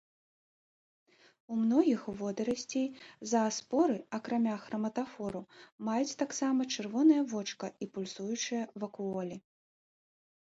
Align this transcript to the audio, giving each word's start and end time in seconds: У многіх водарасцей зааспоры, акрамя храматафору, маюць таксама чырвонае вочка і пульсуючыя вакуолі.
У 1.55 1.57
многіх 1.63 1.99
водарасцей 2.21 2.85
зааспоры, 3.33 3.97
акрамя 4.17 4.55
храматафору, 4.63 5.41
маюць 5.89 6.17
таксама 6.23 6.67
чырвонае 6.77 7.21
вочка 7.35 7.65
і 7.87 7.89
пульсуючыя 7.99 8.63
вакуолі. 8.85 9.37